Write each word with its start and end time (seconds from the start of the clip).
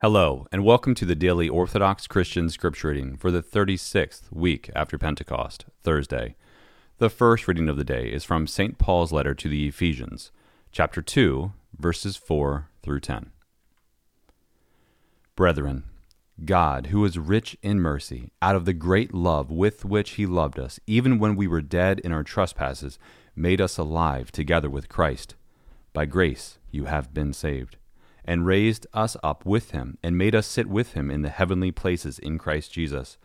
Hello, 0.00 0.46
and 0.52 0.64
welcome 0.64 0.94
to 0.94 1.04
the 1.04 1.16
daily 1.16 1.48
Orthodox 1.48 2.06
Christian 2.06 2.48
Scripture 2.50 2.90
reading 2.90 3.16
for 3.16 3.32
the 3.32 3.42
36th 3.42 4.30
week 4.30 4.70
after 4.72 4.96
Pentecost, 4.96 5.64
Thursday. 5.82 6.36
The 6.98 7.10
first 7.10 7.48
reading 7.48 7.68
of 7.68 7.76
the 7.76 7.82
day 7.82 8.06
is 8.06 8.22
from 8.22 8.46
St. 8.46 8.78
Paul's 8.78 9.10
letter 9.10 9.34
to 9.34 9.48
the 9.48 9.66
Ephesians, 9.66 10.30
chapter 10.70 11.02
2, 11.02 11.52
verses 11.76 12.16
4 12.16 12.68
through 12.80 13.00
10. 13.00 13.32
Brethren, 15.34 15.82
God, 16.44 16.86
who 16.86 17.04
is 17.04 17.18
rich 17.18 17.56
in 17.60 17.80
mercy, 17.80 18.30
out 18.40 18.54
of 18.54 18.66
the 18.66 18.72
great 18.72 19.12
love 19.12 19.50
with 19.50 19.84
which 19.84 20.10
He 20.10 20.26
loved 20.26 20.60
us, 20.60 20.78
even 20.86 21.18
when 21.18 21.34
we 21.34 21.48
were 21.48 21.60
dead 21.60 21.98
in 21.98 22.12
our 22.12 22.22
trespasses, 22.22 23.00
made 23.34 23.60
us 23.60 23.76
alive 23.76 24.30
together 24.30 24.70
with 24.70 24.88
Christ. 24.88 25.34
By 25.92 26.06
grace 26.06 26.58
you 26.70 26.84
have 26.84 27.12
been 27.12 27.32
saved 27.32 27.78
and 28.28 28.44
raised 28.44 28.86
us 28.92 29.16
up 29.22 29.46
with 29.46 29.70
him, 29.70 29.96
and 30.02 30.18
made 30.18 30.34
us 30.34 30.46
sit 30.46 30.66
with 30.66 30.92
him 30.92 31.10
in 31.10 31.22
the 31.22 31.30
heavenly 31.30 31.72
places 31.72 32.18
in 32.18 32.36
Christ 32.36 32.70
Jesus, 32.70 33.16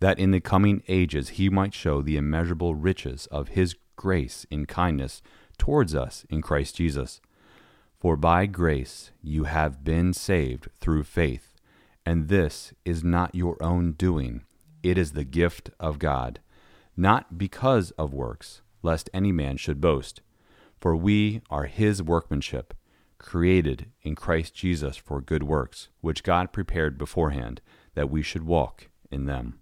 that 0.00 0.18
in 0.18 0.30
the 0.30 0.40
coming 0.40 0.82
ages 0.88 1.28
he 1.28 1.50
might 1.50 1.74
show 1.74 2.00
the 2.00 2.16
immeasurable 2.16 2.74
riches 2.74 3.26
of 3.26 3.48
his 3.48 3.76
grace 3.96 4.46
in 4.50 4.64
kindness 4.64 5.20
towards 5.58 5.94
us 5.94 6.24
in 6.30 6.40
Christ 6.40 6.74
Jesus. 6.74 7.20
For 8.00 8.16
by 8.16 8.46
grace 8.46 9.10
you 9.22 9.44
have 9.44 9.84
been 9.84 10.14
saved 10.14 10.68
through 10.80 11.04
faith, 11.04 11.54
and 12.06 12.28
this 12.28 12.72
is 12.86 13.04
not 13.04 13.34
your 13.34 13.62
own 13.62 13.92
doing, 13.92 14.44
it 14.82 14.96
is 14.96 15.12
the 15.12 15.24
gift 15.24 15.68
of 15.78 15.98
God, 15.98 16.40
not 16.96 17.36
because 17.36 17.90
of 17.92 18.14
works, 18.14 18.62
lest 18.82 19.10
any 19.12 19.32
man 19.32 19.58
should 19.58 19.82
boast. 19.82 20.22
For 20.80 20.96
we 20.96 21.42
are 21.50 21.64
his 21.64 22.02
workmanship 22.02 22.72
created 23.18 23.90
in 24.02 24.14
Christ 24.14 24.54
Jesus 24.54 24.96
for 24.96 25.20
good 25.20 25.42
works, 25.42 25.88
which 26.00 26.22
God 26.22 26.52
prepared 26.52 26.98
beforehand 26.98 27.60
that 27.94 28.10
we 28.10 28.22
should 28.22 28.44
walk 28.44 28.88
in 29.10 29.26
them. 29.26 29.60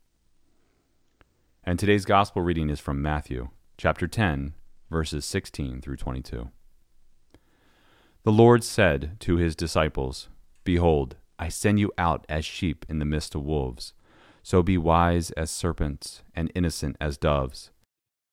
And 1.62 1.78
today's 1.78 2.05
gospel 2.05 2.43
reading 2.43 2.69
is 2.69 2.81
from 2.81 3.01
Matthew, 3.01 3.48
chapter 3.78 4.06
10, 4.06 4.55
verses 4.91 5.25
16 5.25 5.81
through 5.81 5.97
22. 5.97 6.51
The 8.25 8.33
Lord 8.33 8.65
said 8.65 9.17
to 9.20 9.37
his 9.37 9.55
disciples, 9.56 10.28
Behold, 10.65 11.17
I 11.39 11.48
send 11.48 11.81
you 11.81 11.93
out 11.98 12.25
as 12.28 12.45
sheep 12.45 12.87
in 12.89 12.98
the 12.98 13.05
midst 13.05 13.34
of 13.34 13.45
wolves. 13.45 13.93
So 14.43 14.62
be 14.62 14.78
wise 14.78 15.31
as 15.33 15.50
serpents 15.50 16.23
and 16.34 16.53
innocent 16.55 16.97
as 17.00 17.17
doves. 17.17 17.71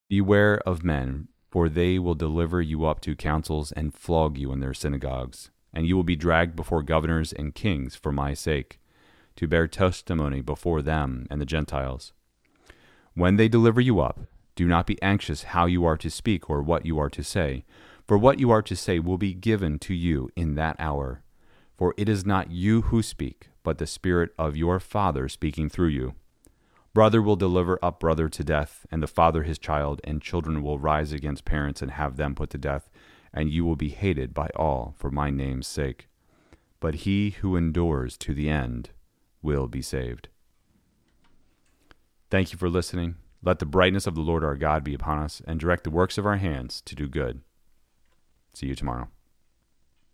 Beware 0.10 0.60
of 0.66 0.84
men 0.84 1.30
for 1.52 1.68
they 1.68 2.00
will 2.00 2.16
deliver 2.16 2.62
you 2.62 2.86
up 2.86 3.02
to 3.02 3.16
councils 3.16 3.72
and 3.74 3.94
flog 3.94 4.38
you 4.38 4.52
in 4.54 4.62
their 4.62 4.74
synagogues, 4.74 5.52
and 5.74 5.86
you 5.86 5.96
will 5.96 6.04
be 6.04 6.16
dragged 6.16 6.56
before 6.56 6.82
governors 6.82 7.34
and 7.34 7.54
kings 7.54 7.94
for 7.94 8.12
my 8.12 8.34
sake, 8.34 8.80
to 9.36 9.48
bear 9.48 9.68
testimony 9.68 10.42
before 10.42 10.82
them 10.82 11.28
and 11.30 11.42
the 11.42 11.46
Gentiles. 11.46 12.14
When 13.14 13.36
they 13.36 13.50
deliver 13.50 13.82
you 13.82 14.00
up, 14.00 14.22
do 14.56 14.66
not 14.66 14.88
be 14.88 15.02
anxious 15.02 15.44
how 15.44 15.66
you 15.66 15.86
are 15.86 15.98
to 15.98 16.10
speak 16.10 16.50
or 16.50 16.62
what 16.62 16.86
you 16.86 16.98
are 17.00 17.10
to 17.10 17.24
say, 17.24 17.66
for 18.08 18.18
what 18.18 18.40
you 18.40 18.50
are 18.50 18.62
to 18.62 18.76
say 18.76 19.00
will 19.00 19.18
be 19.18 19.34
given 19.34 19.78
to 19.80 19.94
you 19.94 20.30
in 20.36 20.56
that 20.56 20.76
hour. 20.80 21.24
For 21.78 21.94
it 21.98 22.08
is 22.08 22.26
not 22.26 22.52
you 22.52 22.84
who 22.84 23.02
speak, 23.02 23.50
but 23.64 23.78
the 23.78 23.88
Spirit 23.88 24.32
of 24.38 24.56
your 24.56 24.80
Father 24.80 25.28
speaking 25.28 25.70
through 25.70 25.90
you. 25.90 26.16
Brother 26.94 27.22
will 27.22 27.38
deliver 27.38 27.80
up 27.82 28.00
brother 28.00 28.28
to 28.28 28.44
death, 28.44 28.86
and 28.92 29.02
the 29.02 29.08
father 29.08 29.44
his 29.44 29.58
child, 29.58 30.02
and 30.04 30.22
children 30.22 30.62
will 30.62 30.78
rise 30.78 31.14
against 31.14 31.46
parents 31.46 31.82
and 31.82 31.92
have 31.92 32.18
them 32.18 32.36
put 32.36 32.50
to 32.50 32.58
death, 32.58 32.90
and 33.34 33.50
you 33.50 33.64
will 33.64 33.78
be 33.78 33.90
hated 33.90 34.34
by 34.34 34.50
all 34.56 34.94
for 34.98 35.10
my 35.10 35.30
name's 35.30 35.68
sake. 35.68 36.10
But 36.82 36.96
he 36.96 37.30
who 37.30 37.56
endures 37.56 38.18
to 38.18 38.34
the 38.34 38.50
end 38.50 38.90
will 39.42 39.68
be 39.68 39.82
saved. 39.82 40.28
Thank 42.30 42.52
you 42.52 42.58
for 42.58 42.70
listening. 42.70 43.16
Let 43.42 43.60
the 43.60 43.66
brightness 43.66 44.06
of 44.06 44.16
the 44.16 44.22
Lord 44.22 44.44
our 44.44 44.56
God 44.56 44.84
be 44.84 44.94
upon 44.94 45.20
us, 45.20 45.42
and 45.48 45.60
direct 45.60 45.86
the 45.86 45.90
works 45.90 46.18
of 46.18 46.26
our 46.26 46.38
hands 46.38 46.82
to 46.82 46.96
do 46.96 47.08
good. 47.08 47.42
See 48.54 48.68
you 48.68 48.76
tomorrow. 48.76 49.08